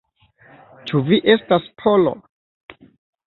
[0.91, 2.15] Ĉu vi estas Polo?